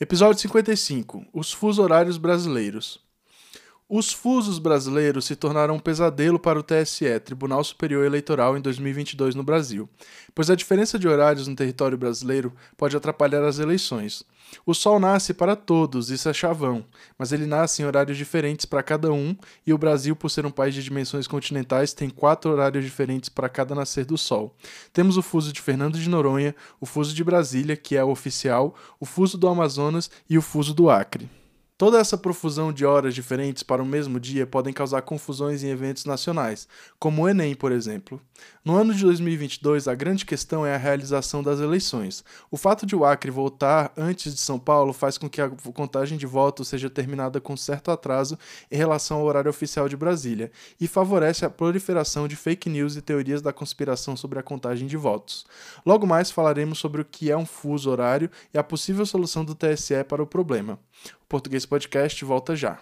Episódio 0.00 0.38
55 0.40 1.26
Os 1.32 1.52
Fusos 1.52 1.80
Horários 1.80 2.18
Brasileiros. 2.18 3.07
Os 3.90 4.12
fusos 4.12 4.58
brasileiros 4.58 5.24
se 5.24 5.34
tornaram 5.34 5.76
um 5.76 5.78
pesadelo 5.78 6.38
para 6.38 6.58
o 6.58 6.62
TSE, 6.62 7.18
Tribunal 7.20 7.64
Superior 7.64 8.04
Eleitoral, 8.04 8.54
em 8.54 8.60
2022 8.60 9.34
no 9.34 9.42
Brasil, 9.42 9.88
pois 10.34 10.50
a 10.50 10.54
diferença 10.54 10.98
de 10.98 11.08
horários 11.08 11.48
no 11.48 11.56
território 11.56 11.96
brasileiro 11.96 12.52
pode 12.76 12.94
atrapalhar 12.94 13.42
as 13.42 13.58
eleições. 13.58 14.24
O 14.66 14.74
Sol 14.74 15.00
nasce 15.00 15.32
para 15.32 15.56
todos, 15.56 16.10
isso 16.10 16.28
é 16.28 16.34
chavão, 16.34 16.84
mas 17.18 17.32
ele 17.32 17.46
nasce 17.46 17.80
em 17.80 17.86
horários 17.86 18.18
diferentes 18.18 18.66
para 18.66 18.82
cada 18.82 19.10
um, 19.10 19.34
e 19.66 19.72
o 19.72 19.78
Brasil, 19.78 20.14
por 20.14 20.28
ser 20.28 20.44
um 20.44 20.50
país 20.50 20.74
de 20.74 20.82
dimensões 20.82 21.26
continentais, 21.26 21.94
tem 21.94 22.10
quatro 22.10 22.50
horários 22.50 22.84
diferentes 22.84 23.30
para 23.30 23.48
cada 23.48 23.74
nascer 23.74 24.04
do 24.04 24.18
Sol. 24.18 24.54
Temos 24.92 25.16
o 25.16 25.22
fuso 25.22 25.50
de 25.50 25.62
Fernando 25.62 25.98
de 25.98 26.10
Noronha, 26.10 26.54
o 26.78 26.84
fuso 26.84 27.14
de 27.14 27.24
Brasília, 27.24 27.74
que 27.74 27.96
é 27.96 28.04
o 28.04 28.10
oficial, 28.10 28.74
o 29.00 29.06
fuso 29.06 29.38
do 29.38 29.48
Amazonas 29.48 30.10
e 30.28 30.36
o 30.36 30.42
fuso 30.42 30.74
do 30.74 30.90
Acre. 30.90 31.37
Toda 31.78 32.00
essa 32.00 32.18
profusão 32.18 32.72
de 32.72 32.84
horas 32.84 33.14
diferentes 33.14 33.62
para 33.62 33.80
o 33.80 33.86
mesmo 33.86 34.18
dia 34.18 34.44
podem 34.44 34.72
causar 34.72 35.00
confusões 35.02 35.62
em 35.62 35.68
eventos 35.68 36.04
nacionais, 36.04 36.66
como 36.98 37.22
o 37.22 37.28
Enem, 37.28 37.54
por 37.54 37.70
exemplo. 37.70 38.20
No 38.64 38.74
ano 38.74 38.92
de 38.92 39.04
2022, 39.04 39.86
a 39.86 39.94
grande 39.94 40.26
questão 40.26 40.66
é 40.66 40.74
a 40.74 40.76
realização 40.76 41.40
das 41.40 41.60
eleições. 41.60 42.24
O 42.50 42.56
fato 42.56 42.84
de 42.84 42.96
o 42.96 43.04
Acre 43.04 43.30
voltar 43.30 43.92
antes 43.96 44.34
de 44.34 44.40
São 44.40 44.58
Paulo 44.58 44.92
faz 44.92 45.16
com 45.16 45.30
que 45.30 45.40
a 45.40 45.48
contagem 45.48 46.18
de 46.18 46.26
votos 46.26 46.66
seja 46.66 46.90
terminada 46.90 47.40
com 47.40 47.56
certo 47.56 47.92
atraso 47.92 48.36
em 48.72 48.76
relação 48.76 49.18
ao 49.18 49.26
horário 49.26 49.48
oficial 49.48 49.88
de 49.88 49.96
Brasília, 49.96 50.50
e 50.80 50.88
favorece 50.88 51.44
a 51.44 51.50
proliferação 51.50 52.26
de 52.26 52.34
fake 52.34 52.68
news 52.68 52.96
e 52.96 53.00
teorias 53.00 53.40
da 53.40 53.52
conspiração 53.52 54.16
sobre 54.16 54.40
a 54.40 54.42
contagem 54.42 54.88
de 54.88 54.96
votos. 54.96 55.46
Logo 55.86 56.08
mais 56.08 56.28
falaremos 56.28 56.80
sobre 56.80 57.02
o 57.02 57.04
que 57.04 57.30
é 57.30 57.36
um 57.36 57.46
fuso 57.46 57.88
horário 57.88 58.28
e 58.52 58.58
a 58.58 58.64
possível 58.64 59.06
solução 59.06 59.44
do 59.44 59.54
TSE 59.54 60.02
para 60.02 60.20
o 60.20 60.26
problema. 60.26 60.76
Português 61.28 61.66
Podcast 61.66 62.24
volta 62.24 62.56
já. 62.56 62.78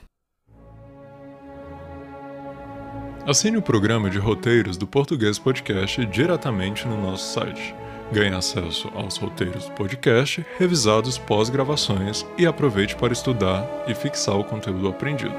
Assine 3.27 3.57
o 3.57 3.63
programa 3.63 4.09
de 4.09 4.19
roteiros 4.19 4.77
do 4.77 4.87
Português 4.87 5.37
Podcast 5.37 6.07
diretamente 6.07 6.87
no 6.87 6.97
nosso 6.97 7.35
site. 7.35 7.75
Ganhe 8.13 8.33
acesso 8.33 8.87
aos 8.95 9.17
roteiros 9.17 9.65
do 9.65 9.73
podcast, 9.73 10.47
revisados 10.59 11.19
pós-gravações 11.19 12.25
e 12.39 12.47
aproveite 12.47 12.95
para 12.95 13.13
estudar 13.13 13.67
e 13.89 13.95
fixar 13.97 14.39
o 14.39 14.45
conteúdo 14.45 14.87
aprendido. 14.87 15.35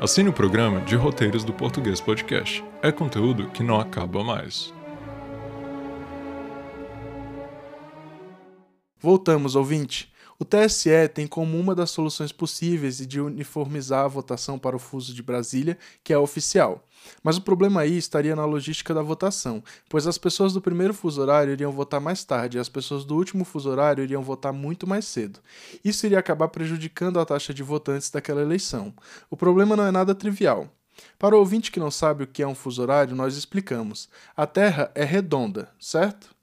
Assine 0.00 0.28
o 0.28 0.32
programa 0.32 0.80
de 0.82 0.94
roteiros 0.94 1.42
do 1.42 1.52
Português 1.52 2.00
Podcast. 2.00 2.62
É 2.80 2.92
conteúdo 2.92 3.48
que 3.48 3.64
não 3.64 3.80
acaba 3.80 4.22
mais. 4.22 4.72
Voltamos, 9.00 9.56
ouvinte. 9.56 10.14
O 10.38 10.44
TSE 10.44 11.08
tem 11.14 11.26
como 11.26 11.58
uma 11.58 11.74
das 11.74 11.90
soluções 11.90 12.30
possíveis 12.30 12.98
de 13.06 13.20
uniformizar 13.20 14.04
a 14.04 14.08
votação 14.08 14.58
para 14.58 14.76
o 14.76 14.78
fuso 14.78 15.14
de 15.14 15.22
Brasília, 15.22 15.78
que 16.04 16.12
é 16.12 16.18
oficial. 16.18 16.84
Mas 17.22 17.36
o 17.36 17.42
problema 17.42 17.80
aí 17.80 17.96
estaria 17.96 18.36
na 18.36 18.44
logística 18.44 18.92
da 18.92 19.02
votação, 19.02 19.62
pois 19.88 20.06
as 20.06 20.18
pessoas 20.18 20.52
do 20.52 20.60
primeiro 20.60 20.92
fuso 20.92 21.20
horário 21.20 21.52
iriam 21.52 21.72
votar 21.72 22.00
mais 22.00 22.24
tarde 22.24 22.58
e 22.58 22.60
as 22.60 22.68
pessoas 22.68 23.04
do 23.04 23.16
último 23.16 23.44
fuso 23.44 23.70
horário 23.70 24.04
iriam 24.04 24.22
votar 24.22 24.52
muito 24.52 24.86
mais 24.86 25.04
cedo. 25.06 25.40
Isso 25.84 26.04
iria 26.04 26.18
acabar 26.18 26.48
prejudicando 26.48 27.18
a 27.18 27.24
taxa 27.24 27.54
de 27.54 27.62
votantes 27.62 28.10
daquela 28.10 28.42
eleição. 28.42 28.92
O 29.30 29.36
problema 29.36 29.76
não 29.76 29.86
é 29.86 29.90
nada 29.90 30.14
trivial. 30.14 30.68
Para 31.18 31.36
o 31.36 31.38
ouvinte 31.38 31.70
que 31.70 31.80
não 31.80 31.90
sabe 31.90 32.24
o 32.24 32.26
que 32.26 32.42
é 32.42 32.46
um 32.46 32.54
fuso 32.54 32.82
horário, 32.82 33.14
nós 33.14 33.36
explicamos. 33.36 34.08
A 34.36 34.46
Terra 34.46 34.90
é 34.94 35.04
redonda, 35.04 35.70
certo? 35.78 36.34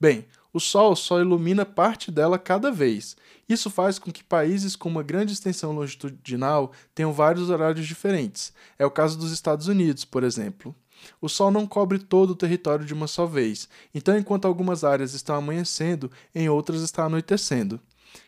Bem, 0.00 0.24
o 0.52 0.58
Sol 0.60 0.96
só 0.96 1.20
ilumina 1.20 1.64
parte 1.64 2.10
dela 2.10 2.38
cada 2.38 2.72
vez. 2.72 3.16
Isso 3.48 3.70
faz 3.70 3.98
com 3.98 4.10
que 4.10 4.24
países 4.24 4.76
com 4.76 4.88
uma 4.88 5.02
grande 5.02 5.32
extensão 5.32 5.72
longitudinal 5.72 6.72
tenham 6.94 7.12
vários 7.12 7.50
horários 7.50 7.86
diferentes. 7.86 8.52
É 8.78 8.84
o 8.84 8.90
caso 8.90 9.18
dos 9.18 9.32
Estados 9.32 9.68
Unidos, 9.68 10.04
por 10.04 10.24
exemplo. 10.24 10.74
O 11.20 11.28
Sol 11.28 11.50
não 11.50 11.66
cobre 11.66 11.98
todo 11.98 12.30
o 12.30 12.36
território 12.36 12.84
de 12.84 12.92
uma 12.92 13.06
só 13.06 13.26
vez, 13.26 13.68
então, 13.94 14.18
enquanto 14.18 14.44
algumas 14.44 14.84
áreas 14.84 15.14
estão 15.14 15.34
amanhecendo, 15.34 16.10
em 16.34 16.48
outras 16.48 16.82
está 16.82 17.04
anoitecendo. 17.04 17.80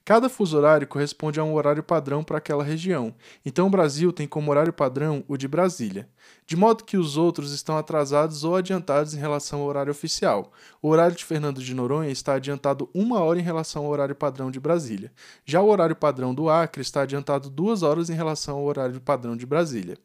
Cada 0.04 0.28
fuso 0.28 0.56
horário 0.56 0.86
corresponde 0.86 1.38
a 1.38 1.44
um 1.44 1.54
horário 1.54 1.82
padrão 1.82 2.24
para 2.24 2.38
aquela 2.38 2.64
região, 2.64 3.14
então 3.44 3.66
o 3.66 3.70
Brasil 3.70 4.12
tem 4.12 4.26
como 4.26 4.50
horário 4.50 4.72
padrão 4.72 5.24
o 5.28 5.36
de 5.36 5.46
Brasília, 5.46 6.08
de 6.44 6.56
modo 6.56 6.84
que 6.84 6.96
os 6.96 7.16
outros 7.16 7.52
estão 7.52 7.78
atrasados 7.78 8.42
ou 8.42 8.56
adiantados 8.56 9.14
em 9.14 9.18
relação 9.18 9.60
ao 9.60 9.66
horário 9.66 9.92
oficial. 9.92 10.52
O 10.80 10.88
horário 10.88 11.16
de 11.16 11.24
Fernando 11.24 11.62
de 11.62 11.74
Noronha 11.74 12.10
está 12.10 12.34
adiantado 12.34 12.90
uma 12.92 13.20
hora 13.20 13.38
em 13.38 13.42
relação 13.42 13.84
ao 13.84 13.90
horário 13.90 14.14
padrão 14.14 14.50
de 14.50 14.58
Brasília. 14.58 15.12
Já 15.44 15.60
o 15.60 15.68
horário 15.68 15.94
padrão 15.94 16.34
do 16.34 16.50
Acre 16.50 16.82
está 16.82 17.02
adiantado 17.02 17.48
duas 17.48 17.82
horas 17.82 18.10
em 18.10 18.14
relação 18.14 18.56
ao 18.56 18.64
horário 18.64 19.00
padrão 19.00 19.36
de 19.36 19.46
Brasília. 19.46 19.96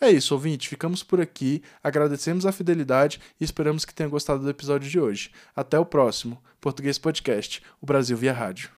É 0.00 0.10
isso, 0.10 0.34
ouvinte. 0.34 0.68
Ficamos 0.68 1.02
por 1.02 1.20
aqui. 1.20 1.62
Agradecemos 1.82 2.44
a 2.46 2.52
fidelidade 2.52 3.20
e 3.40 3.44
esperamos 3.44 3.84
que 3.84 3.94
tenha 3.94 4.08
gostado 4.08 4.42
do 4.42 4.50
episódio 4.50 4.90
de 4.90 5.00
hoje. 5.00 5.30
Até 5.54 5.78
o 5.78 5.86
próximo. 5.86 6.42
Português 6.60 6.98
Podcast, 6.98 7.62
o 7.80 7.86
Brasil 7.86 8.16
via 8.16 8.32
rádio. 8.32 8.70